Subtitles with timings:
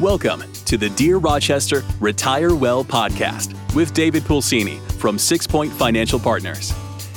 [0.00, 6.18] Welcome to the Dear Rochester Retire Well podcast with David Pulsini from Six Point Financial
[6.18, 6.72] Partners.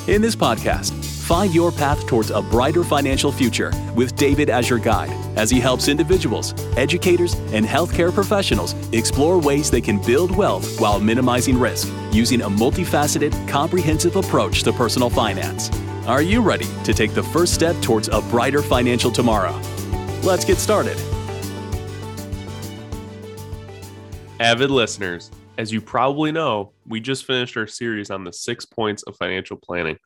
[0.09, 0.91] In this podcast,
[1.25, 5.61] find your path towards a brighter financial future with David as your guide as he
[5.61, 11.89] helps individuals, educators, and healthcare professionals explore ways they can build wealth while minimizing risk
[12.11, 15.69] using a multifaceted, comprehensive approach to personal finance.
[16.05, 19.57] Are you ready to take the first step towards a brighter financial tomorrow?
[20.21, 20.97] Let's get started.
[24.43, 29.01] Avid listeners, as you probably know, we just finished our series on the six points
[29.03, 29.97] of financial planning.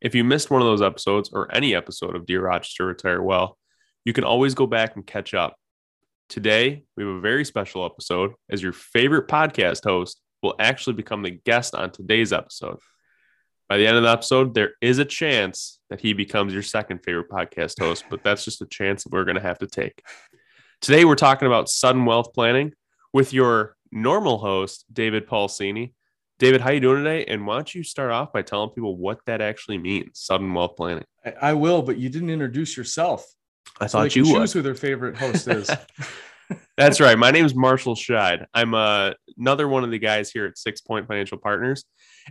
[0.00, 3.56] If you missed one of those episodes or any episode of Dear Rochester Retire Well,
[4.04, 5.54] you can always go back and catch up.
[6.28, 11.22] Today, we have a very special episode as your favorite podcast host will actually become
[11.22, 12.80] the guest on today's episode.
[13.68, 17.04] By the end of the episode, there is a chance that he becomes your second
[17.04, 20.02] favorite podcast host, but that's just a chance that we're going to have to take.
[20.80, 22.72] Today, we're talking about sudden wealth planning
[23.12, 25.92] with your normal host, David Paulsini.
[26.38, 27.24] David, how you doing today?
[27.26, 30.76] And why don't you start off by telling people what that actually means, sudden wealth
[30.76, 31.04] planning?
[31.24, 33.26] I, I will, but you didn't introduce yourself.
[33.80, 34.34] I So thought you would.
[34.38, 35.70] choose who their favorite host is.
[36.76, 37.16] That's right.
[37.18, 38.46] My name is Marshall Scheid.
[38.54, 41.84] I'm uh, another one of the guys here at Six Point Financial Partners,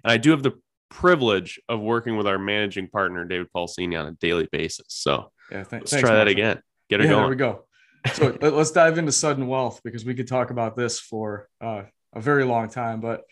[0.04, 0.54] and I do have the
[0.90, 4.88] privilege of working with our managing partner, David Paulsini, on a daily basis.
[4.90, 6.32] So yeah, th- let's thanks, try that Marshall.
[6.32, 6.62] again.
[6.90, 7.22] Get it Yeah, going.
[7.22, 7.66] there we go.
[8.14, 11.84] So let- let's dive into sudden wealth because we could talk about this for uh,
[12.14, 13.02] a very long time.
[13.02, 13.24] But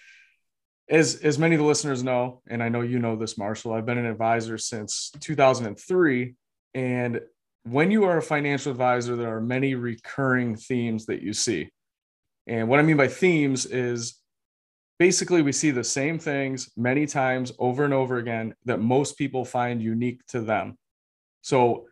[0.89, 3.85] as as many of the listeners know, and I know you know this, Marshall, I've
[3.85, 6.35] been an advisor since 2003.
[6.73, 7.21] And
[7.63, 11.69] when you are a financial advisor, there are many recurring themes that you see.
[12.45, 14.21] And what I mean by themes is
[14.99, 19.43] basically we see the same things many times over and over again that most people
[19.43, 20.77] find unique to them.
[21.41, 21.87] So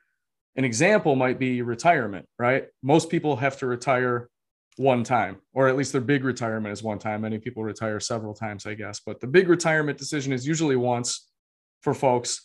[0.55, 2.67] an example might be retirement, right?
[2.81, 4.29] Most people have to retire
[4.77, 7.21] one time, or at least their big retirement is one time.
[7.21, 11.29] Many people retire several times, I guess, but the big retirement decision is usually once
[11.81, 12.41] for folks.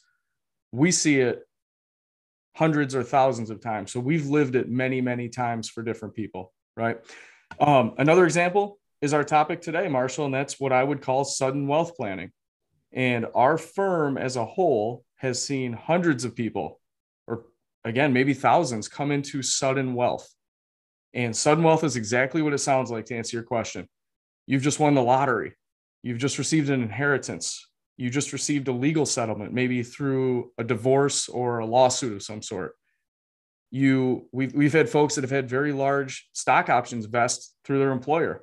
[0.73, 1.43] We see it
[2.57, 3.93] hundreds or thousands of times.
[3.93, 6.99] So we've lived it many, many times for different people, right?
[7.59, 11.67] Um, another example is our topic today, Marshall, and that's what I would call sudden
[11.67, 12.33] wealth planning.
[12.93, 16.80] And our firm as a whole has seen hundreds of people,
[17.85, 20.29] again, maybe thousands, come into sudden wealth.
[21.15, 23.89] And sudden wealth is exactly what it sounds like to answer your question.
[24.47, 25.55] You've just won the lottery,
[26.03, 31.29] you've just received an inheritance, you just received a legal settlement, maybe through a divorce
[31.29, 32.75] or a lawsuit of some sort.
[33.71, 37.93] You, we've, we've had folks that have had very large stock options vest through their
[37.93, 38.43] employer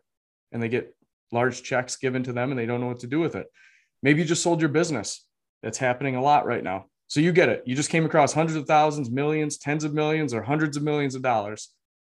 [0.52, 0.96] and they get
[1.31, 3.48] large checks given to them and they don't know what to do with it.
[4.02, 5.25] Maybe you just sold your business.
[5.64, 6.86] That's happening a lot right now.
[7.07, 7.63] So you get it.
[7.66, 11.16] You just came across hundreds of thousands, millions, tens of millions, or hundreds of millions
[11.16, 11.69] of dollars.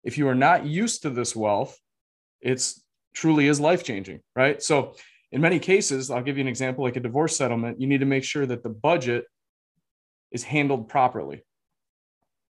[0.03, 1.77] If you are not used to this wealth,
[2.41, 4.61] it's truly is life changing, right?
[4.61, 4.95] So
[5.31, 8.05] in many cases, I'll give you an example like a divorce settlement, you need to
[8.05, 9.25] make sure that the budget
[10.31, 11.43] is handled properly.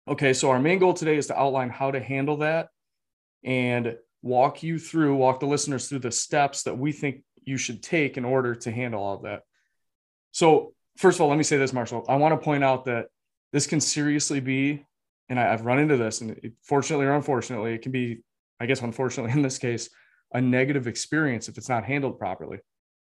[0.07, 2.69] Okay, so our main goal today is to outline how to handle that
[3.43, 7.81] and walk you through, walk the listeners through the steps that we think you should
[7.81, 9.41] take in order to handle all of that.
[10.31, 12.05] So, first of all, let me say this, Marshall.
[12.09, 13.07] I want to point out that
[13.53, 14.85] this can seriously be,
[15.29, 18.19] and I, have run into this, and it, fortunately or unfortunately, it can be,
[18.59, 19.89] I guess, unfortunately in this case,
[20.33, 22.59] a negative experience if it's not handled properly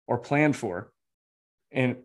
[0.06, 0.90] or planned for
[1.70, 1.96] and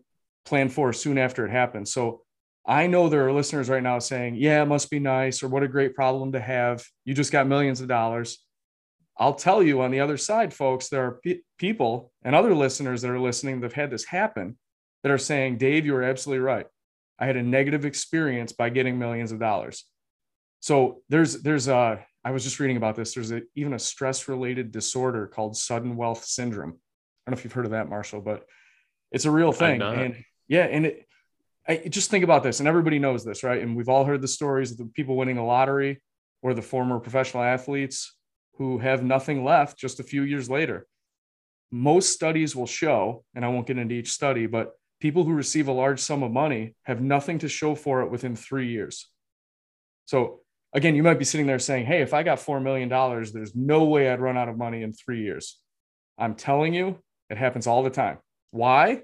[0.44, 1.92] planned for soon after it happens.
[1.92, 2.22] So,
[2.68, 5.62] I know there are listeners right now saying, yeah, it must be nice, or what
[5.62, 6.84] a great problem to have.
[7.04, 8.44] You just got millions of dollars.
[9.16, 13.02] I'll tell you on the other side, folks, there are pe- people and other listeners
[13.02, 14.58] that are listening that have had this happen
[15.06, 16.66] that are saying, Dave, you are absolutely right.
[17.16, 19.84] I had a negative experience by getting millions of dollars.
[20.58, 23.14] So there's, there's a, I was just reading about this.
[23.14, 26.70] There's a, even a stress related disorder called sudden wealth syndrome.
[26.70, 28.46] I don't know if you've heard of that, Marshall, but
[29.12, 29.78] it's a real thing.
[29.80, 31.06] And yeah, and it,
[31.68, 33.62] I just think about this, and everybody knows this, right?
[33.62, 36.02] And we've all heard the stories of the people winning the lottery
[36.42, 38.12] or the former professional athletes
[38.54, 40.84] who have nothing left just a few years later.
[41.70, 45.68] Most studies will show, and I won't get into each study, but people who receive
[45.68, 49.08] a large sum of money have nothing to show for it within three years.
[50.06, 50.40] So,
[50.72, 53.84] again, you might be sitting there saying, Hey, if I got $4 million, there's no
[53.84, 55.58] way I'd run out of money in three years.
[56.18, 56.98] I'm telling you,
[57.28, 58.18] it happens all the time.
[58.50, 59.02] Why?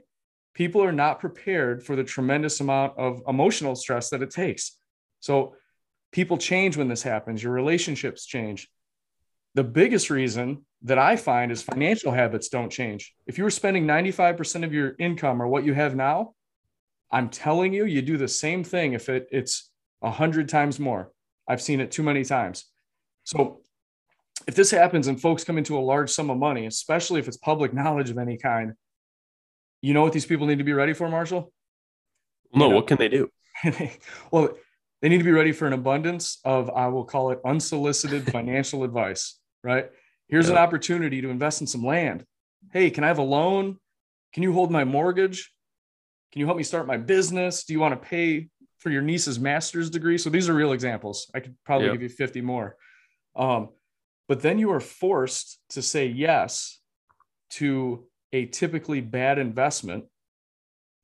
[0.54, 4.78] People are not prepared for the tremendous amount of emotional stress that it takes.
[5.20, 5.54] So,
[6.12, 8.68] people change when this happens, your relationships change.
[9.54, 13.14] The biggest reason that I find is financial habits don't change.
[13.26, 16.34] If you were spending 95% of your income or what you have now,
[17.10, 19.70] I'm telling you, you do the same thing if it, it's
[20.00, 21.12] a hundred times more.
[21.46, 22.64] I've seen it too many times.
[23.25, 23.60] So
[24.49, 27.37] if this happens and folks come into a large sum of money, especially if it's
[27.37, 28.72] public knowledge of any kind,
[29.82, 31.52] you know what these people need to be ready for, Marshall?
[32.55, 32.76] No, You know?
[32.76, 33.28] what can they do?
[34.31, 34.56] well,
[35.00, 38.84] they need to be ready for an abundance of, I will call it unsolicited financial
[38.84, 39.90] advice, right?
[40.28, 42.24] Here's an opportunity to invest in some land.
[42.72, 43.76] Hey, can I have a loan?
[44.32, 45.52] Can you hold my mortgage?
[46.32, 47.64] Can you help me start my business?
[47.64, 48.48] Do you want to pay
[48.78, 50.16] for your niece's master's degree?
[50.16, 51.30] So these are real examples.
[51.34, 52.76] I could probably give you 50 more.
[53.36, 53.68] Um,
[54.28, 56.80] but then you are forced to say yes
[57.50, 60.04] to a typically bad investment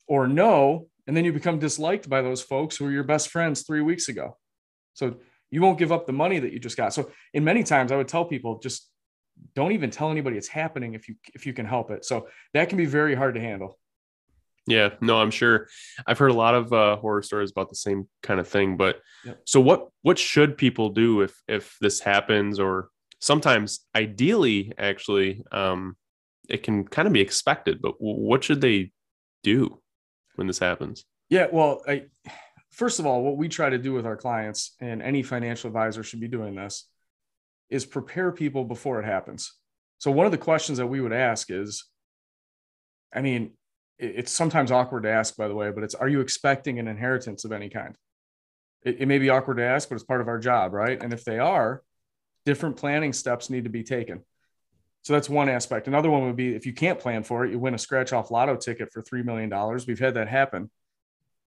[0.06, 3.62] or no and then you become disliked by those folks who were your best friends
[3.62, 4.37] three weeks ago
[4.94, 5.16] so
[5.50, 7.97] you won't give up the money that you just got so in many times i
[7.97, 8.91] would tell people just
[9.55, 12.69] don't even tell anybody it's happening if you if you can help it so that
[12.69, 13.79] can be very hard to handle
[14.67, 15.67] Yeah, no, I'm sure.
[16.06, 18.77] I've heard a lot of uh, horror stories about the same kind of thing.
[18.77, 19.37] But Yep.
[19.47, 25.97] so, what what should people do if if this happens, or sometimes, ideally, actually, um,
[26.51, 27.81] it can kind of be expected.
[27.81, 28.93] But w- what should they
[29.43, 29.81] do
[30.37, 31.06] when this happens?
[31.31, 32.06] yeah well I,
[32.79, 36.05] first of all what we try to do with our clients and any financial advisor
[36.05, 36.89] should be doing this
[37.69, 39.53] is prepare people before it happens.
[39.99, 41.85] So one of the questions that we would ask is
[43.13, 43.53] i mean
[43.99, 47.45] it's sometimes awkward to ask by the way but it's are you expecting an inheritance
[47.45, 47.97] of any kind?
[48.85, 51.03] It, it may be awkward to ask but it's part of our job right?
[51.03, 51.83] And if they are
[52.47, 54.23] different planning steps need to be taken.
[55.03, 55.87] So that's one aspect.
[55.89, 58.31] Another one would be if you can't plan for it you win a scratch off
[58.31, 59.51] lotto ticket for $3 million
[59.89, 60.71] we've had that happen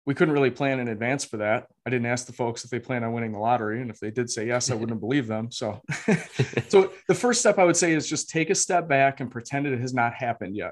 [0.05, 2.79] we couldn't really plan in advance for that i didn't ask the folks if they
[2.79, 5.51] plan on winning the lottery and if they did say yes i wouldn't believe them
[5.51, 5.81] so
[6.69, 9.67] so the first step I would say is just take a step back and pretend
[9.67, 10.71] it has not happened yet.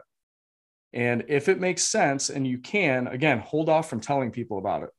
[0.94, 4.84] And if it makes sense and you can, again, hold off from telling people about
[4.84, 4.90] it.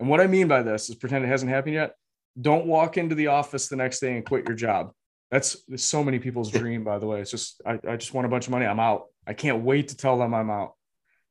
[0.00, 1.94] And what I mean by this is pretend it hasn't happened yet.
[2.40, 4.92] Don't walk into the office the next day and quit your job.
[5.30, 7.20] That's so many people's dream, by the way.
[7.20, 8.66] It's just, I, I just want a bunch of money.
[8.66, 9.06] I'm out.
[9.26, 10.74] I can't wait to tell them I'm out.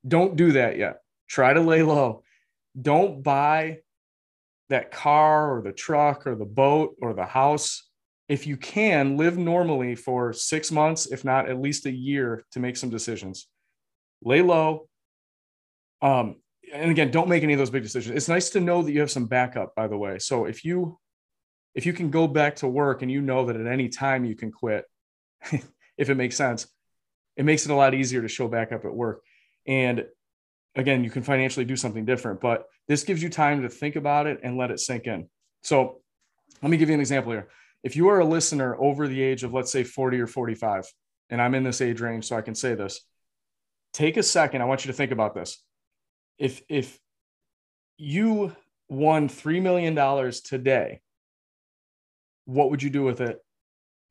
[0.08, 1.00] Don't do that yet.
[1.28, 2.24] Try to lay low.
[2.80, 3.80] Don't buy
[4.70, 7.90] that car or the truck or the boat or the house
[8.30, 12.60] if you can live normally for six months, if not at least a year, to
[12.60, 13.48] make some decisions.
[14.24, 14.88] Lay low.
[16.02, 16.38] Um,
[16.74, 18.16] and again, don't make any of those big decisions.
[18.16, 20.20] It's nice to know that you have some backup, by the way.
[20.20, 20.98] So if you
[21.76, 24.36] if you can go back to work and you know that at any time you
[24.36, 24.86] can quit,
[25.98, 26.68] if it makes sense,
[27.36, 29.24] it makes it a lot easier to show back up at work.
[29.68, 30.06] And
[30.76, 34.28] again, you can financially do something different, but this gives you time to think about
[34.28, 35.30] it and let it sink in.
[35.62, 36.02] So
[36.62, 37.50] let me give you an example here.
[37.84, 40.86] If you are a listener over the age of let's say 40 or 45
[41.30, 43.02] and i'm in this age range so i can say this
[43.94, 44.62] take a second.
[44.62, 45.64] I want you to think about this.
[46.38, 47.00] If if
[47.98, 48.56] you
[48.90, 49.96] won $3 million
[50.44, 51.00] today
[52.46, 53.40] what would you do with it?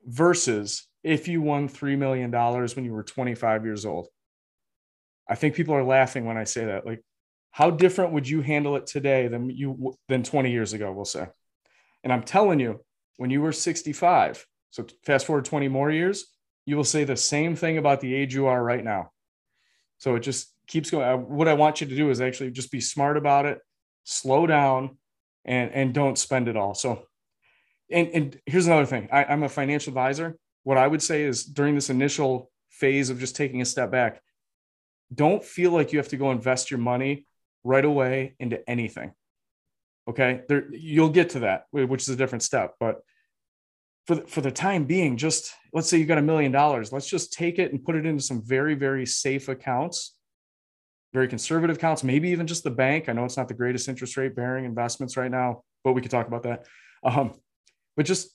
[0.07, 4.09] Versus if you won $3 million when you were 25 years old
[5.33, 7.03] i think people are laughing when i say that like
[7.51, 11.27] how different would you handle it today than you than 20 years ago we'll say
[12.05, 12.81] and i'm telling you
[13.17, 16.27] when you were 65, so fast forward 20 more years,
[16.67, 19.11] you will say the same thing about the age you are right now.
[19.99, 21.21] So it just keeps going.
[21.29, 23.61] What I want you to do is actually just be smart about it,
[24.05, 24.99] slow down,
[25.45, 26.75] and and don't spend it all.
[26.75, 27.05] So,
[27.91, 29.09] and and here's another thing.
[29.13, 30.37] I, I'm a financial advisor.
[30.65, 34.21] What I would say is during this initial phase of just taking a step back,
[35.13, 37.27] don't feel like you have to go invest your money
[37.65, 39.13] right away into anything
[40.09, 40.43] okay?
[40.49, 43.03] There you'll get to that which is a different step but
[44.07, 47.09] for the, for the time being just let's say you got a million dollars let's
[47.09, 50.17] just take it and put it into some very very safe accounts
[51.13, 53.09] very conservative accounts maybe even just the bank.
[53.09, 56.13] I know it's not the greatest interest rate bearing investments right now but we could
[56.13, 56.65] talk about that.
[57.05, 57.35] Um,
[57.97, 58.31] but just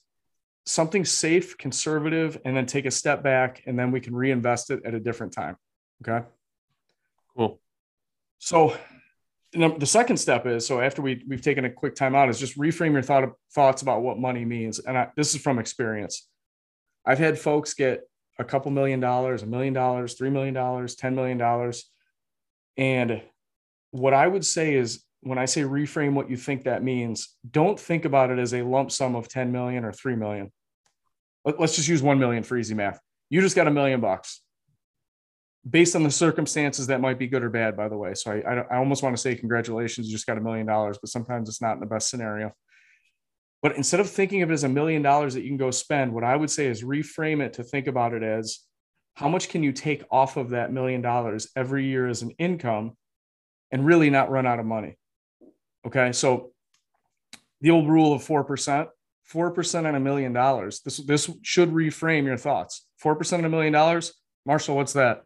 [0.66, 4.80] something safe conservative and then take a step back and then we can reinvest it
[4.84, 5.56] at a different time
[6.02, 6.26] okay
[7.38, 7.60] Cool.
[8.40, 8.76] so
[9.52, 12.58] the second step is so after we we've taken a quick time out is just
[12.58, 14.80] reframe your thought thoughts about what money means.
[14.80, 16.28] And I, this is from experience.
[17.06, 18.02] I've had folks get
[18.40, 21.84] a couple million dollars a million dollars three million dollars ten million dollars.
[22.76, 23.22] And
[23.92, 27.80] what i would say is when i say reframe what you think that means don't
[27.80, 30.52] think about it as a lump sum of 10 million or 3 million.
[31.44, 33.00] Let's just use 1 million for easy math.
[33.30, 34.42] You just got a million bucks
[35.68, 38.36] based on the circumstances that might be good or bad by the way so i
[38.40, 41.48] i, I almost want to say congratulations you just got a million dollars but sometimes
[41.48, 42.52] it's not in the best scenario
[43.60, 46.12] but instead of thinking of it as a million dollars that you can go spend
[46.12, 48.60] what i would say is reframe it to think about it as
[49.14, 52.92] how much can you take off of that million dollars every year as an income
[53.72, 54.96] and really not run out of money
[55.86, 56.52] okay so
[57.60, 58.88] the old rule of 4%
[59.32, 60.80] 4% on a million dollars.
[60.80, 62.86] This this should reframe your thoughts.
[63.04, 64.14] 4% on a million dollars.
[64.46, 65.22] Marshall, what's that?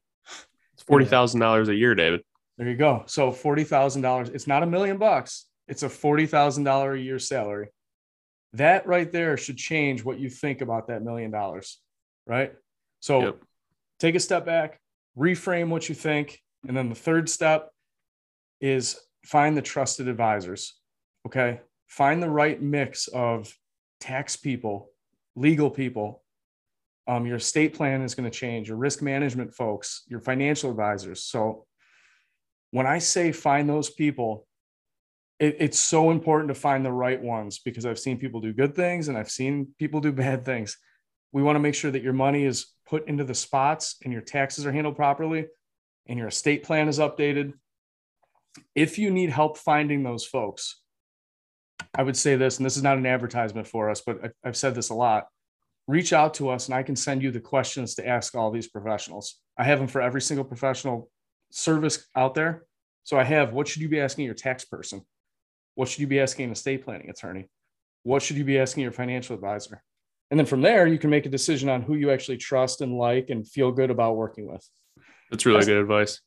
[0.82, 2.22] It's forty thousand dollars a year, David.
[2.58, 3.04] There you go.
[3.06, 4.34] So $40,000.
[4.34, 5.46] It's not a million bucks.
[5.68, 7.68] It's a $40,000 a year salary.
[8.52, 11.80] That right there should change what you think about that million dollars,
[12.26, 12.52] right?
[13.00, 13.36] So Yep.
[14.00, 14.78] take a step back,
[15.16, 16.40] reframe what you think.
[16.68, 17.70] And then the third step
[18.60, 20.74] is find the trusted advisors.
[21.26, 21.60] Okay.
[21.88, 23.52] Find the right mix of
[23.98, 24.90] tax people,
[25.36, 26.22] legal people.
[27.06, 31.24] Um, your estate plan is going to change, your risk management folks, your financial advisors.
[31.24, 31.66] So
[32.70, 34.46] when I say find those people,
[35.38, 38.76] it, it's so important to find the right ones because I've seen people do good
[38.76, 40.78] things and I've seen people do bad things.
[41.32, 44.22] We want to make sure that your money is put into the spots and your
[44.22, 45.46] taxes are handled properly
[46.06, 47.54] and your estate plan is updated.
[48.74, 50.80] If you need help finding those folks,
[51.94, 54.74] I would say this, and this is not an advertisement for us, but I've said
[54.74, 55.26] this a lot.
[55.88, 58.68] Reach out to us and I can send you the questions to ask all these
[58.68, 59.36] professionals.
[59.58, 61.10] I have them for every single professional
[61.50, 62.64] service out there.
[63.04, 65.02] So I have what should you be asking your tax person?
[65.74, 67.48] What should you be asking an estate planning attorney?
[68.04, 69.82] What should you be asking your financial advisor?
[70.30, 72.96] And then from there, you can make a decision on who you actually trust and
[72.96, 74.66] like and feel good about working with.
[75.30, 76.20] That's really That's- good advice.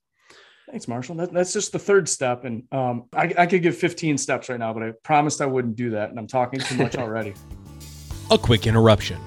[0.69, 1.15] Thanks, Marshall.
[1.17, 2.43] That, that's just the third step.
[2.43, 5.75] And um, I, I could give 15 steps right now, but I promised I wouldn't
[5.75, 6.09] do that.
[6.09, 7.35] And I'm talking too much already.
[8.31, 9.19] A quick interruption.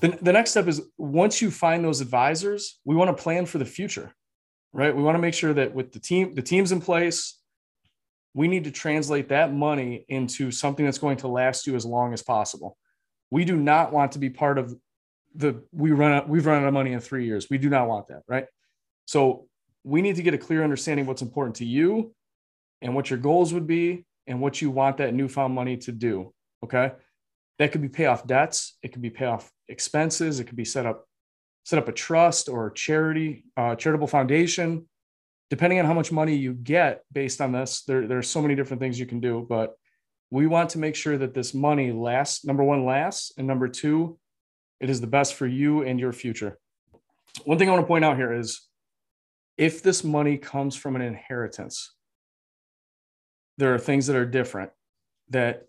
[0.00, 3.58] the, the next step is once you find those advisors, we want to plan for
[3.58, 4.14] the future,
[4.72, 4.96] right?
[4.96, 7.41] We want to make sure that with the team, the team's in place,
[8.34, 12.12] we need to translate that money into something that's going to last you as long
[12.12, 12.76] as possible.
[13.30, 14.74] We do not want to be part of
[15.34, 17.48] the we run out, we've run out of money in three years.
[17.50, 18.46] We do not want that, right?
[19.06, 19.46] So
[19.84, 22.14] we need to get a clear understanding of what's important to you
[22.80, 26.32] and what your goals would be and what you want that newfound money to do.
[26.62, 26.92] Okay.
[27.58, 30.64] That could be pay off debts, it could be pay off expenses, it could be
[30.64, 31.06] set up
[31.64, 34.88] set up a trust or charity, uh, charitable foundation.
[35.52, 38.54] Depending on how much money you get based on this, there, there are so many
[38.54, 39.44] different things you can do.
[39.46, 39.74] But
[40.30, 44.18] we want to make sure that this money lasts, number one, lasts, and number two,
[44.80, 46.58] it is the best for you and your future.
[47.44, 48.62] One thing I want to point out here is
[49.58, 51.92] if this money comes from an inheritance,
[53.58, 54.70] there are things that are different
[55.28, 55.64] that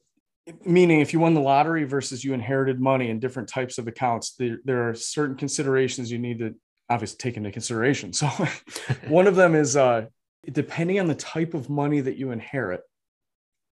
[0.66, 4.36] meaning if you won the lottery versus you inherited money in different types of accounts
[4.40, 6.56] there, there are certain considerations you need to
[6.90, 8.14] obviously take into consideration.
[8.14, 8.28] So
[9.08, 10.08] one of them is uh,
[10.52, 12.82] depending on the type of money that you inherit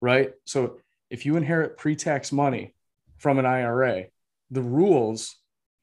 [0.02, 0.32] right?
[0.46, 2.74] So if you inherit pre-tax money
[3.18, 4.06] from an ira
[4.50, 5.38] the rules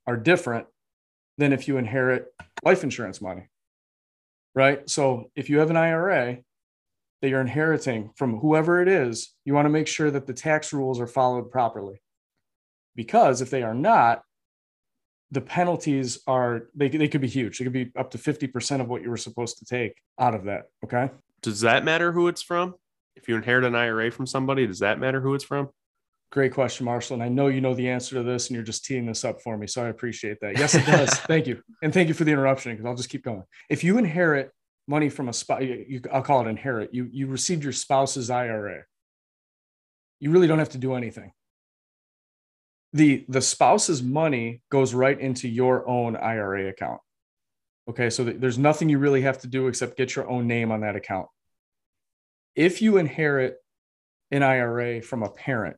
[0.07, 0.67] are different
[1.39, 2.27] than if you inherit
[2.65, 3.49] life insurance money
[4.55, 4.91] right?
[4.91, 6.39] So if you have an ira
[7.23, 10.73] that you're inheriting from whoever it is, you want to make sure that the tax
[10.73, 12.01] rules are followed properly.
[12.97, 14.23] Because if they are not,
[15.31, 17.59] the penalties are they, they could be huge.
[17.59, 20.45] They could be up to 50% of what you were supposed to take out of
[20.45, 20.65] that.
[20.85, 21.11] Okay.
[21.43, 22.75] Does that matter who it's from?
[23.15, 25.69] If you inherit an IRA from somebody, does that matter who it's from?
[26.31, 27.15] Great question, Marshall.
[27.15, 29.41] And I know you know the answer to this and you're just teeing this up
[29.41, 29.67] for me.
[29.67, 30.59] So I appreciate that.
[30.59, 31.11] Yes, it does.
[31.21, 31.63] thank you.
[31.83, 33.45] And thank you for the interruption because I'll just keep going.
[33.71, 34.51] If you inherit
[34.87, 35.63] money from a spouse,
[36.13, 36.93] I'll call it inherit.
[36.93, 38.85] You you received your spouse's IRA.
[40.21, 41.33] You really don't have to do anything.
[42.93, 47.01] The the spouse's money goes right into your own IRA account.
[47.89, 50.71] Okay, so th- there's nothing you really have to do except get your own name
[50.71, 51.29] on that account.
[52.55, 53.57] If you inherit
[54.31, 55.77] an IRA from a parent,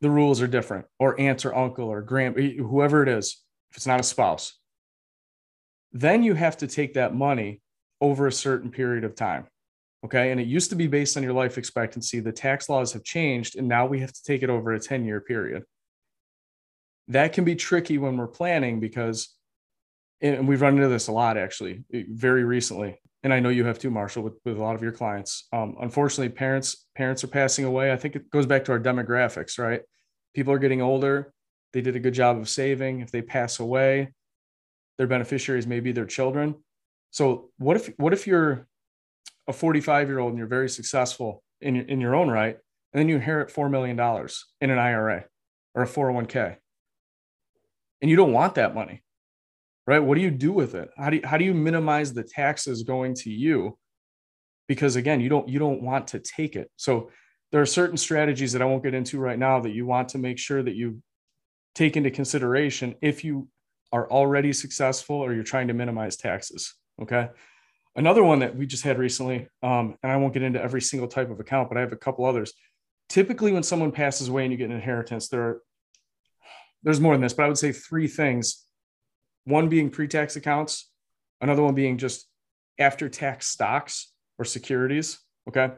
[0.00, 3.86] the rules are different, or aunt or uncle or grand, whoever it is, if it's
[3.86, 4.54] not a spouse
[5.92, 7.62] then you have to take that money
[8.00, 9.46] over a certain period of time.
[10.04, 10.30] Okay.
[10.30, 12.20] And it used to be based on your life expectancy.
[12.20, 15.04] The tax laws have changed, and now we have to take it over a 10
[15.04, 15.64] year period.
[17.08, 19.34] That can be tricky when we're planning because,
[20.20, 23.00] and we've run into this a lot actually, very recently.
[23.22, 25.48] And I know you have too, Marshall, with, with a lot of your clients.
[25.52, 27.92] Um, unfortunately, parents parents are passing away.
[27.92, 29.82] I think it goes back to our demographics, right?
[30.34, 31.32] People are getting older.
[31.72, 33.00] They did a good job of saving.
[33.00, 34.12] If they pass away,
[34.98, 36.54] their beneficiaries may be their children.
[37.10, 38.68] So what if what if you're
[39.48, 42.56] a 45 year old and you're very successful in your, in your own right,
[42.92, 45.24] and then you inherit four million dollars in an IRA
[45.74, 46.56] or a 401k,
[48.00, 49.02] and you don't want that money,
[49.86, 49.98] right?
[49.98, 50.90] What do you do with it?
[50.96, 53.76] How do you, how do you minimize the taxes going to you
[54.68, 56.70] because again, you don't you don't want to take it.
[56.76, 57.10] So
[57.52, 60.18] there are certain strategies that I won't get into right now that you want to
[60.18, 61.02] make sure that you
[61.74, 63.48] take into consideration if you
[63.92, 66.74] are already successful or you're trying to minimize taxes.
[67.00, 67.28] Okay.
[67.96, 71.08] Another one that we just had recently, um, and I won't get into every single
[71.08, 72.52] type of account, but I have a couple others.
[73.08, 75.62] Typically, when someone passes away and you get an inheritance, there are
[76.82, 78.64] there's more than this, but I would say three things.
[79.44, 80.90] One being pre-tax accounts,
[81.40, 82.28] another one being just
[82.78, 85.18] after-tax stocks or securities.
[85.48, 85.70] Okay.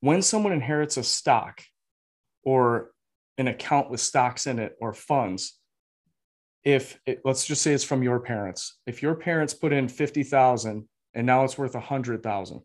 [0.00, 1.62] When someone inherits a stock
[2.44, 2.92] or
[3.38, 5.58] an account with stocks in it or funds,
[6.64, 10.88] if it, let's just say it's from your parents, if your parents put in 50,000
[11.14, 12.60] and now it's worth 100,000,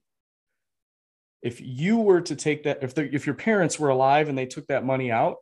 [1.41, 4.67] if you were to take that, if, if your parents were alive and they took
[4.67, 5.37] that money out,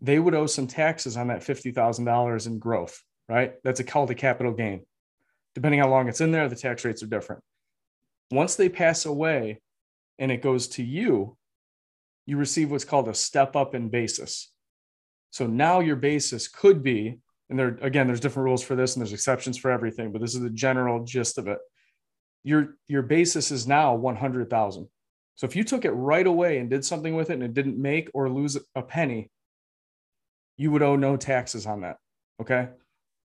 [0.00, 3.54] they would owe some taxes on that $50,000 in growth, right?
[3.62, 4.84] That's a called a capital gain.
[5.54, 7.42] Depending how long it's in there, the tax rates are different.
[8.30, 9.60] Once they pass away
[10.18, 11.36] and it goes to you,
[12.26, 14.50] you receive what's called a step up in basis.
[15.30, 17.18] So now your basis could be,
[17.52, 20.34] and there again, there's different rules for this and there's exceptions for everything, but this
[20.34, 21.58] is the general gist of it.
[22.44, 24.88] Your your basis is now 100,000.
[25.34, 27.76] So if you took it right away and did something with it and it didn't
[27.76, 29.30] make or lose a penny,
[30.56, 31.98] you would owe no taxes on that.
[32.40, 32.70] Okay.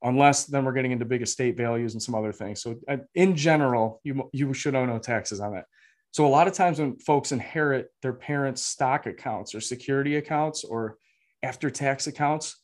[0.02, 2.62] Unless then we're getting into big estate values and some other things.
[2.62, 5.66] So uh, in general, you you should owe no taxes on that.
[6.12, 10.64] So a lot of times when folks inherit their parents' stock accounts or security accounts
[10.64, 10.96] or
[11.42, 12.63] after tax accounts,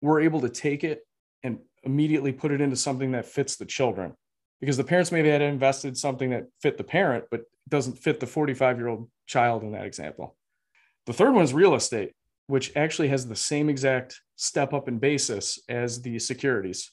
[0.00, 1.06] we're able to take it
[1.42, 4.14] and immediately put it into something that fits the children.
[4.60, 8.26] Because the parents maybe had invested something that fit the parent but doesn't fit the
[8.26, 10.36] 45 year old child in that example.
[11.06, 12.12] The third one is real estate
[12.46, 16.90] which actually has the same exact step up in basis as the securities.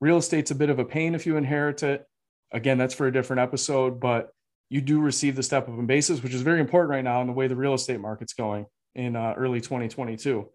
[0.00, 2.06] Real estate's a bit of a pain if you inherit it.
[2.52, 4.30] Again that's for a different episode but
[4.70, 7.26] you do receive the step up in basis which is very important right now in
[7.26, 10.48] the way the real estate market's going in uh, early 2022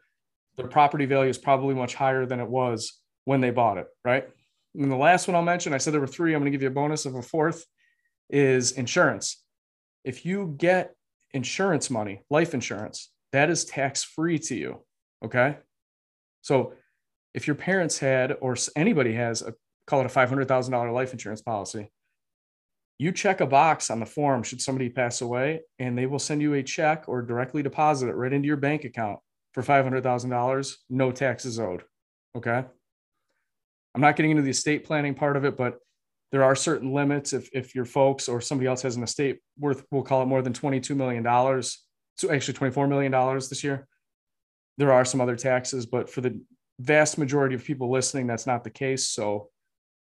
[0.57, 4.27] the property value is probably much higher than it was when they bought it, right?
[4.75, 6.33] And the last one I'll mention, I said there were three.
[6.33, 7.65] I'm going to give you a bonus of a fourth
[8.29, 9.43] is insurance.
[10.03, 10.93] If you get
[11.33, 14.83] insurance money, life insurance, that is tax free to you.
[15.23, 15.57] Okay.
[16.41, 16.73] So
[17.33, 19.53] if your parents had, or anybody has, a,
[19.85, 21.91] call it a $500,000 life insurance policy,
[22.99, 26.41] you check a box on the form should somebody pass away, and they will send
[26.41, 29.19] you a check or directly deposit it right into your bank account
[29.53, 31.83] for $500,000, no taxes owed.
[32.36, 32.63] Okay.
[33.95, 35.79] I'm not getting into the estate planning part of it, but
[36.31, 37.33] there are certain limits.
[37.33, 40.41] If, if your folks or somebody else has an estate worth, we'll call it more
[40.41, 41.23] than $22 million,
[42.17, 43.88] so actually $24 million this year,
[44.77, 46.39] there are some other taxes, but for the
[46.79, 49.10] vast majority of people listening, that's not the case.
[49.10, 49.49] So,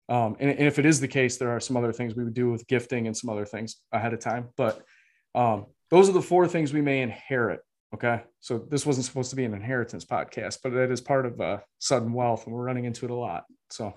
[0.07, 2.33] um, and, and, if it is the case, there are some other things we would
[2.33, 4.49] do with gifting and some other things ahead of time.
[4.57, 4.81] But
[5.35, 7.61] um, those are the four things we may inherit
[7.93, 8.21] Okay.
[8.39, 11.59] So this wasn't supposed to be an inheritance podcast, but it is part of uh,
[11.79, 13.45] sudden wealth, and we're running into it a lot.
[13.69, 13.93] So,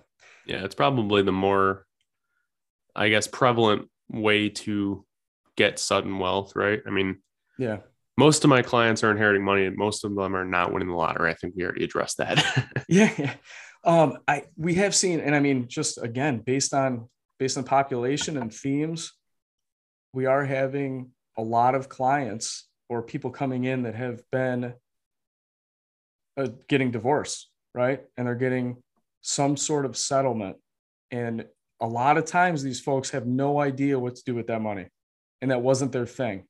[0.47, 1.87] yeah, it's probably the more,
[2.97, 5.05] I guess, prevalent way to
[5.57, 6.81] get sudden wealth, right?
[6.87, 7.19] I mean,
[7.57, 7.79] yeah,
[8.17, 10.95] most of my clients are inheriting money, and most of them are not winning the
[10.95, 11.31] lottery.
[11.31, 12.67] I think we already addressed that.
[12.89, 13.35] yeah, yeah.
[13.85, 18.37] Um, I we have seen, and I mean, just again, based on based on population
[18.37, 19.13] and themes,
[20.13, 24.75] we are having a lot of clients or people coming in that have been
[26.37, 28.03] uh, getting divorced, right?
[28.17, 28.83] And they're getting
[29.21, 30.57] some sort of settlement.
[31.11, 31.47] And
[31.81, 34.87] a lot of times these folks have no idea what to do with that money.
[35.41, 36.45] And that wasn't their thing.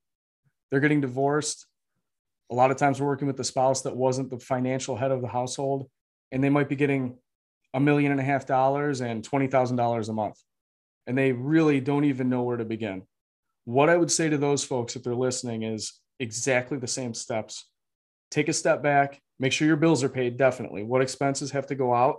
[0.71, 1.67] They're getting divorced.
[2.51, 5.23] A lot of times we're working with the spouse that wasn't the financial head of
[5.23, 5.89] the household.
[6.33, 7.17] And they might be getting
[7.75, 10.41] a million and a half dollars and $20,000 a month.
[11.07, 13.03] And they really don't even know where to begin.
[13.65, 17.69] What I would say to those folks, if they're listening, is exactly the same steps.
[18.31, 20.83] Take a step back, make sure your bills are paid, definitely.
[20.83, 22.19] What expenses have to go out?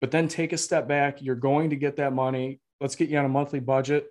[0.00, 1.22] But then take a step back.
[1.22, 2.60] You're going to get that money.
[2.80, 4.06] Let's get you on a monthly budget.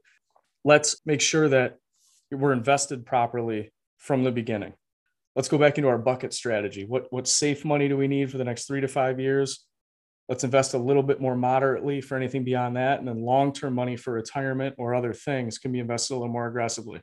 [0.63, 1.77] Let's make sure that
[2.31, 4.73] we're invested properly from the beginning.
[5.35, 6.85] Let's go back into our bucket strategy.
[6.85, 9.65] What, what safe money do we need for the next three to five years?
[10.29, 12.99] Let's invest a little bit more moderately for anything beyond that.
[12.99, 16.31] And then long term money for retirement or other things can be invested a little
[16.31, 17.01] more aggressively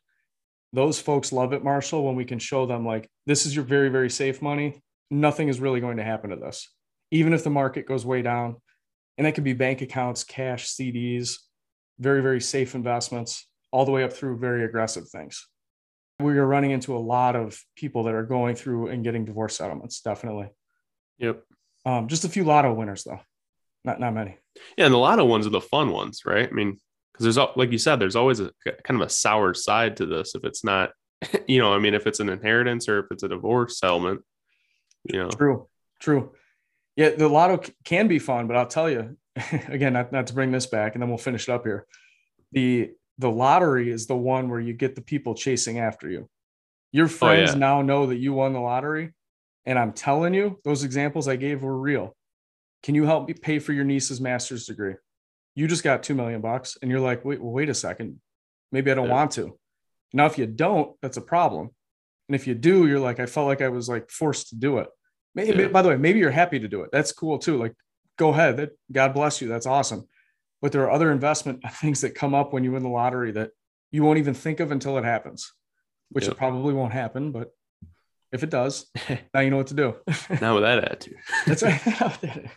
[0.72, 3.88] those folks love it, Marshall, when we can show them like this is your very,
[3.88, 4.80] very safe money.
[5.10, 6.68] Nothing is really going to happen to this,
[7.10, 8.56] even if the market goes way down.
[9.18, 11.36] And that could be bank accounts, cash, CDs,
[11.98, 15.46] very, very safe investments, all the way up through very aggressive things.
[16.20, 19.56] We are running into a lot of people that are going through and getting divorce
[19.56, 20.48] settlements, definitely.
[21.18, 21.42] Yep.
[21.84, 23.20] Um, just a few lotto winners, though,
[23.84, 24.38] not not many.
[24.76, 26.48] Yeah, and the lotto ones are the fun ones, right?
[26.48, 26.78] I mean,
[27.20, 28.50] because there's like you said, there's always a
[28.82, 30.90] kind of a sour side to this if it's not,
[31.46, 34.22] you know, I mean, if it's an inheritance or if it's a divorce settlement,
[35.04, 35.28] you know.
[35.28, 35.68] True,
[36.00, 36.32] true.
[36.96, 39.18] Yeah, the lotto can be fun, but I'll tell you
[39.68, 41.86] again, not, not to bring this back, and then we'll finish it up here.
[42.52, 46.26] The the lottery is the one where you get the people chasing after you.
[46.90, 47.58] Your oh, friends yeah.
[47.58, 49.12] now know that you won the lottery,
[49.66, 52.16] and I'm telling you, those examples I gave were real.
[52.82, 54.94] Can you help me pay for your niece's master's degree?
[55.54, 58.20] You just got two million bucks, and you're like, wait, wait a second,
[58.72, 59.12] maybe I don't Yeah.
[59.14, 59.58] want to.
[60.12, 61.70] Now, if you don't, that's a problem.
[62.28, 64.78] And if you do, you're like, I felt like I was like forced to do
[64.78, 64.88] it.
[65.34, 65.68] Maybe, Yeah.
[65.68, 66.90] by the way, maybe you're happy to do it.
[66.92, 67.56] That's cool too.
[67.56, 67.74] Like,
[68.16, 68.56] go ahead.
[68.58, 69.48] That God bless you.
[69.48, 70.08] That's awesome.
[70.62, 73.50] But there are other investment things that come up when you win the lottery that
[73.90, 75.52] you won't even think of until it happens,
[76.10, 76.32] which Yep.
[76.34, 77.32] it probably won't happen.
[77.32, 77.50] But
[78.32, 78.86] if it does,
[79.34, 79.96] now you know what to do.
[80.40, 81.16] Not with that attitude.
[81.46, 81.80] That's right.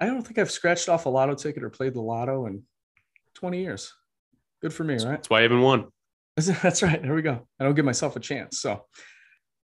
[0.00, 2.62] I don't think I've scratched off a lotto ticket or played the lotto in
[3.34, 3.92] 20 years.
[4.62, 5.04] Good for me, right?
[5.04, 5.88] That's why I even won.
[6.36, 7.02] That's right.
[7.02, 7.46] There we go.
[7.58, 8.60] I don't give myself a chance.
[8.60, 8.84] So,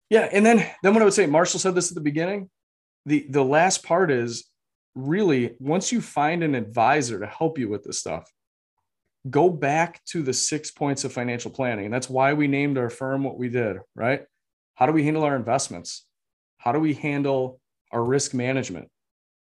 [0.09, 0.29] yeah.
[0.31, 2.49] And then, then what I would say, Marshall said this at the beginning.
[3.05, 4.45] The the last part is
[4.93, 8.29] really once you find an advisor to help you with this stuff,
[9.29, 12.89] go back to the six points of financial planning, and that's why we named our
[12.89, 13.77] firm what we did.
[13.95, 14.23] Right?
[14.75, 16.05] How do we handle our investments?
[16.57, 17.59] How do we handle
[17.91, 18.89] our risk management?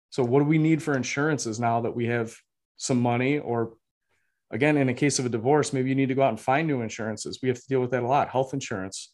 [0.09, 2.35] So, what do we need for insurances now that we have
[2.77, 3.39] some money?
[3.39, 3.73] Or
[4.51, 6.67] again in a case of a divorce maybe you need to go out and find
[6.67, 7.39] new insurances.
[7.41, 8.29] We have to deal with that a lot.
[8.29, 9.11] Health insurance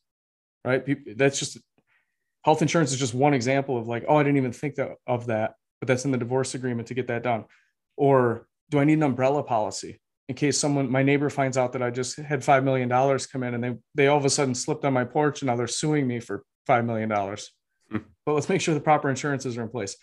[0.65, 0.83] right?
[1.17, 1.57] That's just
[2.43, 5.27] health insurance is just one example of like oh i didn't even think that, of
[5.27, 7.45] that but that's in the divorce agreement to get that done.
[7.97, 9.99] Or do i need an umbrella policy
[10.29, 12.89] in case someone my neighbor finds out that i just had $5 million
[13.31, 15.55] come in and they they all of a sudden slipped on my porch and now
[15.55, 17.11] they're suing me for $5 million
[17.91, 17.97] Hmm.
[18.25, 19.97] but let's make sure the proper insurances are in place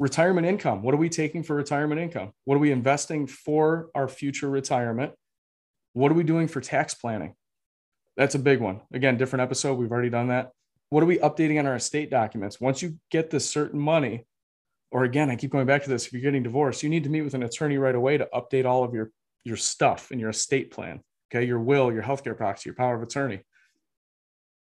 [0.00, 0.82] retirement income.
[0.82, 2.32] What are we taking for retirement income?
[2.46, 5.12] What are we investing for our future retirement?
[5.92, 7.34] What are we doing for tax planning?
[8.16, 8.80] That's a big one.
[8.92, 9.74] Again, different episode.
[9.74, 10.52] We've already done that.
[10.88, 12.58] What are we updating on our estate documents?
[12.60, 14.24] Once you get this certain money,
[14.90, 16.06] or again, I keep going back to this.
[16.06, 18.64] If you're getting divorced, you need to meet with an attorney right away to update
[18.64, 19.12] all of your
[19.44, 21.00] your stuff in your estate plan.
[21.30, 23.40] Okay, your will, your healthcare proxy, your power of attorney.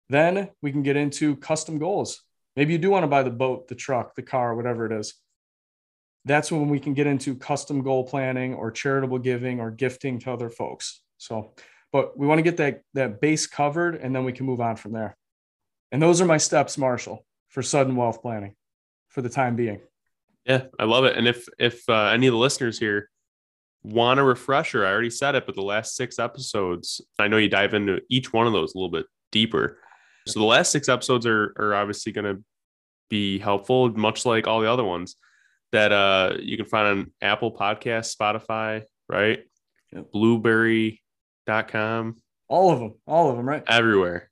[0.10, 2.22] Then we can get into custom goals.
[2.56, 5.16] Maybe you do want to buy the boat, the truck, the car, whatever it is
[6.26, 10.32] that's when we can get into custom goal planning or charitable giving or gifting to
[10.32, 11.02] other folks.
[11.18, 11.54] So,
[11.92, 14.76] but we want to get that that base covered and then we can move on
[14.76, 15.18] from there.
[15.92, 18.56] And those are my steps, Marshall, for sudden wealth planning
[19.10, 19.80] for the time being.
[20.46, 21.18] Yeah, I love it.
[21.18, 23.10] And if if uh, any of the listeners here
[23.84, 27.50] want a refresher, I already said it, but the last six episodes, I know you
[27.50, 29.80] dive into each one of those a little bit deeper.
[30.26, 32.44] So the last six episodes are are obviously going to
[33.10, 35.18] be helpful, much like all the other ones
[35.74, 39.40] that uh you can find on Apple Podcasts, Spotify, right?
[39.92, 40.12] Yep.
[40.14, 42.16] Blubrry.com,
[42.48, 43.64] All of them, all of them, right?
[43.68, 44.30] everywhere.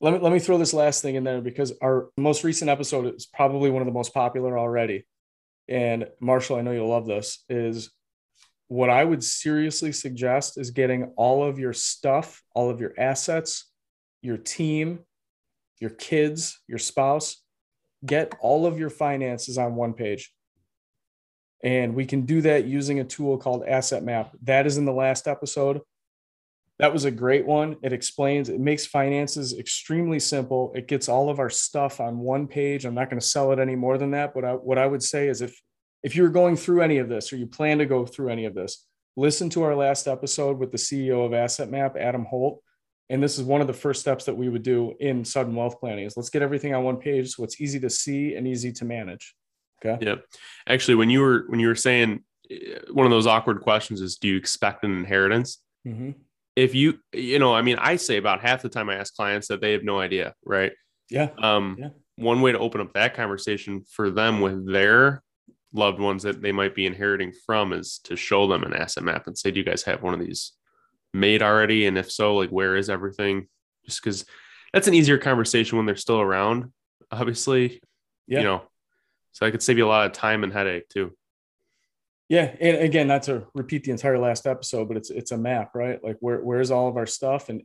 [0.00, 3.14] Let me let me throw this last thing in there because our most recent episode
[3.14, 5.06] is probably one of the most popular already.
[5.68, 7.44] And Marshall, I know you'll love this.
[7.48, 7.90] Is
[8.68, 13.70] what I would seriously suggest is getting all of your stuff, all of your assets,
[14.22, 15.00] your team,
[15.78, 17.36] your kids, your spouse,
[18.04, 20.32] get all of your finances on one page.
[21.62, 24.34] And we can do that using a tool called Asset Map.
[24.42, 25.80] That is in the last episode.
[26.78, 27.76] That was a great one.
[27.82, 30.72] It explains, it makes finances extremely simple.
[30.74, 32.84] It gets all of our stuff on one page.
[32.84, 34.34] I'm not going to sell it any more than that.
[34.34, 35.56] But I, what I would say is if
[36.02, 38.54] if you're going through any of this or you plan to go through any of
[38.54, 42.60] this, listen to our last episode with the CEO of Asset Map, Adam Holt.
[43.08, 45.78] And this is one of the first steps that we would do in sudden wealth
[45.78, 48.72] planning is let's get everything on one page so it's easy to see and easy
[48.72, 49.34] to manage.
[49.84, 50.04] Okay.
[50.04, 50.24] Yep.
[50.68, 54.16] Actually, when you were when you were saying eh, one of those awkward questions is,
[54.16, 55.58] do you expect an inheritance?
[55.86, 56.14] Mhm.
[56.54, 59.48] If you, you know, I mean, I say about half the time I ask clients
[59.48, 60.72] that they have no idea, right?
[61.10, 61.30] Yeah.
[61.38, 61.88] Um, Yeah.
[62.16, 65.22] One way to open up that conversation for them with their
[65.72, 69.26] loved ones that they might be inheriting from is to show them an asset map
[69.26, 70.52] and say, "Do you guys have one of these
[71.14, 71.86] made already?
[71.86, 73.48] And if so, like, where is everything?"
[73.86, 74.26] Just because
[74.74, 76.70] that's an easier conversation when they're still around,
[77.10, 77.80] obviously.
[78.26, 78.38] Yeah.
[78.40, 78.62] You know,
[79.32, 81.12] so I could save you a lot of time and headache too.
[82.28, 85.74] Yeah, and again, not to repeat the entire last episode, but it's it's a map,
[85.74, 86.02] right?
[86.02, 87.48] Like where where's all of our stuff?
[87.48, 87.62] And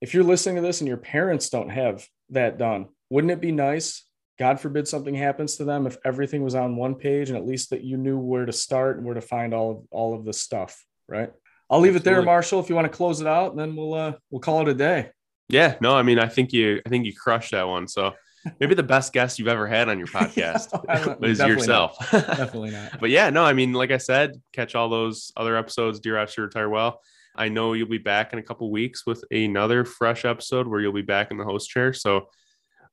[0.00, 3.52] if you're listening to this and your parents don't have that done, wouldn't it be
[3.52, 4.04] nice?
[4.38, 7.70] God forbid something happens to them if everything was on one page and at least
[7.70, 10.32] that you knew where to start and where to find all of all of the
[10.32, 11.32] stuff, right?
[11.68, 12.60] I'll leave it there, Marshall.
[12.60, 14.74] If you want to close it out, and then we'll uh we'll call it a
[14.74, 15.10] day.
[15.48, 17.88] Yeah, no, I mean, I think you, I think you crushed that one.
[17.88, 18.12] So
[18.60, 21.96] maybe the best guest you've ever had on your podcast is yourself.
[22.12, 22.26] not.
[22.36, 23.00] Definitely not.
[23.00, 26.42] but yeah, no, I mean, like I said, catch all those other episodes, Dear Rochester
[26.42, 27.00] Retire Well.
[27.36, 30.92] I know you'll be back in a couple weeks with another fresh episode where you'll
[30.92, 31.92] be back in the host chair.
[31.92, 32.28] So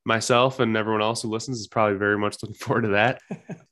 [0.05, 3.21] myself and everyone else who listens is probably very much looking forward to that.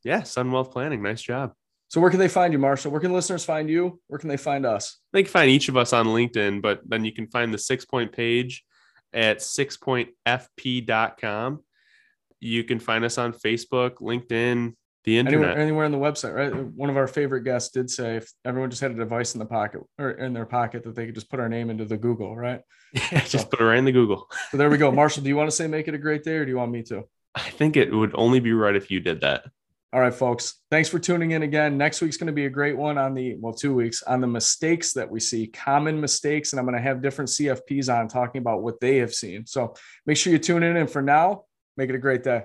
[0.03, 1.03] yeah, Sudden Wealth Planning.
[1.03, 1.53] Nice job.
[1.89, 2.91] So where can they find you, Marshall?
[2.91, 3.99] Where can listeners find you?
[4.07, 4.97] Where can they find us?
[5.11, 7.85] They can find each of us on LinkedIn, but then you can find the six
[7.85, 8.63] point page
[9.13, 11.63] at sixpointfp.com.
[12.43, 14.73] You can find us on Facebook, LinkedIn,
[15.05, 15.41] the internet.
[15.41, 16.53] Anywhere, anywhere on the website, right?
[16.53, 19.45] One of our favorite guests did say if everyone just had a device in the
[19.45, 22.35] pocket or in their pocket that they could just put our name into the Google,
[22.35, 22.61] right?
[23.11, 24.29] Yeah, just put it right in the Google.
[24.51, 24.91] So there we go.
[25.01, 26.71] Marshall, do you want to say make it a great day or do you want
[26.71, 27.03] me to?
[27.33, 29.45] I think it would only be right if you did that.
[29.91, 30.61] All right, folks.
[30.69, 31.77] Thanks for tuning in again.
[31.77, 34.27] Next week's going to be a great one on the, well, two weeks on the
[34.27, 36.51] mistakes that we see, common mistakes.
[36.51, 39.45] And I'm going to have different CFPs on talking about what they have seen.
[39.45, 39.75] So
[40.05, 40.77] make sure you tune in.
[40.77, 41.45] And for now,
[41.77, 42.43] make it a great day.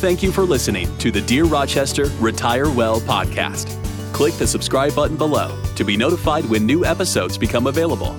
[0.00, 3.78] Thank you for listening to the Dear Rochester Retire Well podcast.
[4.12, 8.16] Click the subscribe button below to be notified when new episodes become available.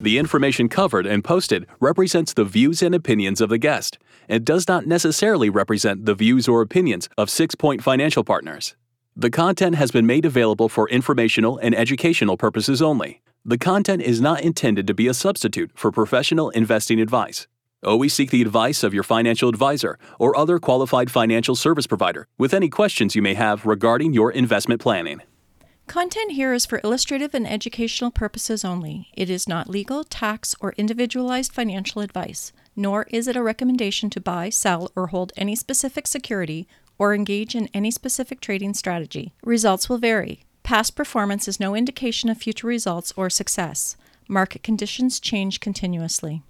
[0.00, 4.68] The information covered and posted represents the views and opinions of the guest and does
[4.68, 8.76] not necessarily represent the views or opinions of Six Point Financial Partners.
[9.16, 13.22] The content has been made available for informational and educational purposes only.
[13.48, 17.46] The content is not intended to be a substitute for professional investing advice.
[17.82, 22.52] Always seek the advice of your financial advisor or other qualified financial service provider with
[22.52, 25.22] any questions you may have regarding your investment planning.
[25.86, 29.08] Content here is for illustrative and educational purposes only.
[29.14, 34.20] It is not legal, tax, or individualized financial advice, nor is it a recommendation to
[34.20, 39.32] buy, sell, or hold any specific security or engage in any specific trading strategy.
[39.42, 40.44] Results will vary.
[40.68, 43.96] Past performance is no indication of future results or success.
[44.28, 46.42] Market conditions change continuously.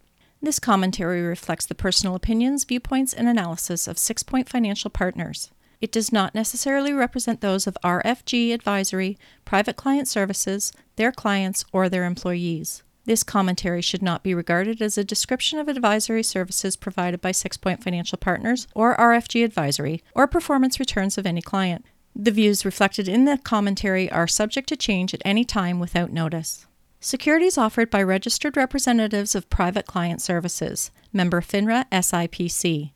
[0.42, 5.52] This commentary reflects the personal opinions, viewpoints, and analysis of Six Point Financial Partners.
[5.80, 11.88] It does not necessarily represent those of RFG Advisory, Private Client Services, their clients, or
[11.88, 12.82] their employees.
[13.04, 17.56] This commentary should not be regarded as a description of advisory services provided by Six
[17.56, 21.84] Point Financial Partners or RFG Advisory, or performance returns of any client.
[22.20, 26.66] The views reflected in the commentary are subject to change at any time without notice.
[26.98, 32.90] Securities offered by registered representatives of Private Client Services, member FINRA SIPC.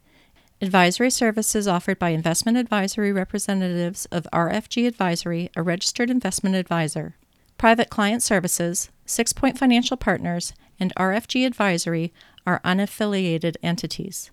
[0.60, 7.14] Advisory services offered by investment advisory representatives of RFG Advisory, a registered investment advisor.
[7.58, 12.12] Private Client Services, Six Point Financial Partners, and RFG Advisory
[12.44, 14.32] are unaffiliated entities.